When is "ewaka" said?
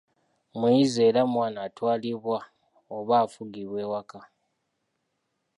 3.85-4.19